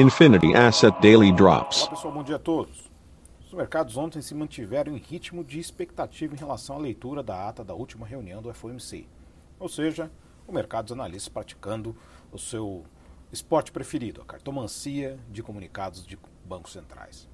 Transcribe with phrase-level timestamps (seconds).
[0.00, 1.82] Infinity Asset Daily Drops.
[1.82, 2.88] Olá pessoal, bom dia a todos.
[3.44, 7.64] Os mercados ontem se mantiveram em ritmo de expectativa em relação à leitura da ata
[7.64, 9.08] da última reunião do FOMC.
[9.58, 10.08] Ou seja,
[10.46, 11.96] o mercado dos analistas praticando
[12.30, 12.84] o seu
[13.32, 17.28] esporte preferido, a cartomancia de comunicados de bancos centrais.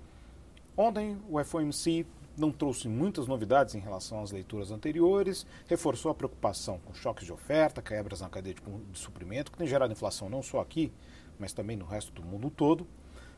[0.74, 2.06] Ontem o FOMC
[2.36, 7.32] não trouxe muitas novidades em relação às leituras anteriores, reforçou a preocupação com choques de
[7.32, 10.92] oferta, quebras na cadeia de suprimento, que tem gerado inflação não só aqui,
[11.38, 12.86] mas também no resto do mundo todo.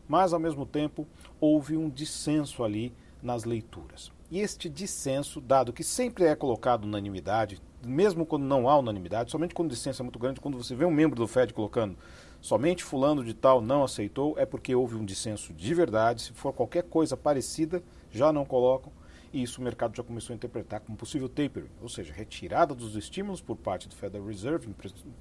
[0.08, 1.06] Mas, ao mesmo tempo,
[1.40, 4.12] houve um dissenso ali nas leituras.
[4.30, 9.54] E este dissenso, dado que sempre é colocado unanimidade, mesmo quando não há unanimidade, somente
[9.54, 11.96] quando o dissenso é muito grande, quando você vê um membro do FED colocando
[12.40, 16.22] somente fulano de tal não aceitou, é porque houve um dissenso de verdade.
[16.22, 18.92] Se for qualquer coisa parecida, já não colocam.
[19.32, 22.96] E isso o mercado já começou a interpretar como possível tapering, ou seja, retirada dos
[22.96, 24.68] estímulos por parte do Federal Reserve,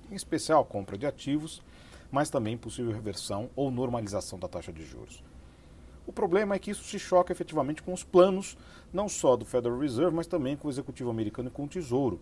[0.09, 1.62] em especial a compra de ativos,
[2.12, 5.23] mas também possível reversão ou normalização da taxa de juros.
[6.08, 8.56] O problema é que isso se choca efetivamente com os planos,
[8.94, 12.20] não só do Federal Reserve, mas também com o executivo americano e com o Tesouro.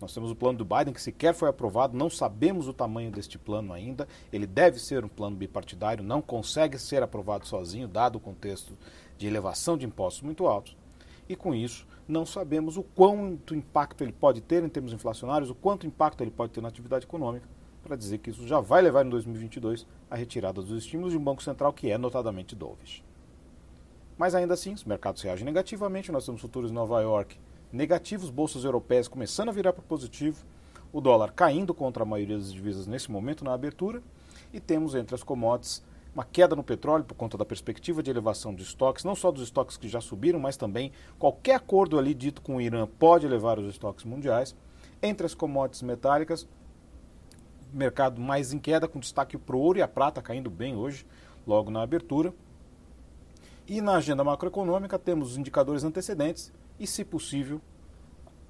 [0.00, 3.38] Nós temos o plano do Biden, que sequer foi aprovado, não sabemos o tamanho deste
[3.38, 4.08] plano ainda.
[4.32, 8.76] Ele deve ser um plano bipartidário, não consegue ser aprovado sozinho, dado o contexto
[9.18, 10.74] de elevação de impostos muito altos.
[11.28, 15.54] E com isso, não sabemos o quanto impacto ele pode ter em termos inflacionários, o
[15.54, 17.46] quanto impacto ele pode ter na atividade econômica,
[17.82, 21.22] para dizer que isso já vai levar em 2022 a retirada dos estímulos de um
[21.22, 23.04] Banco Central que é notadamente dovish.
[24.16, 26.12] Mas ainda assim, os mercados reagem negativamente.
[26.12, 27.38] Nós temos futuros em Nova York
[27.72, 30.44] negativos, bolsas europeias começando a virar para positivo,
[30.92, 34.02] o dólar caindo contra a maioria das divisas nesse momento na abertura,
[34.52, 35.82] e temos entre as commodities
[36.12, 39.44] uma queda no petróleo por conta da perspectiva de elevação de estoques, não só dos
[39.44, 43.58] estoques que já subiram, mas também qualquer acordo ali dito com o Irã pode elevar
[43.58, 44.56] os estoques mundiais.
[45.00, 46.48] Entre as commodities metálicas,
[47.72, 51.06] mercado mais em queda, com destaque para o ouro e a prata caindo bem hoje,
[51.46, 52.34] logo na abertura.
[53.70, 57.60] E na agenda macroeconômica temos os indicadores antecedentes e, se possível,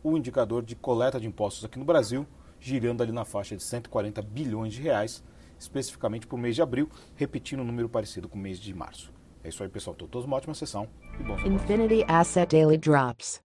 [0.03, 2.27] o indicador de coleta de impostos aqui no Brasil,
[2.59, 5.23] girando ali na faixa de 140 bilhões de reais,
[5.59, 9.13] especificamente para o mês de abril, repetindo um número parecido com o mês de março.
[9.45, 9.95] É isso aí, pessoal.
[9.95, 10.89] Todos uma ótima sessão
[11.19, 13.43] e bons Infinity Asset Daily Drops.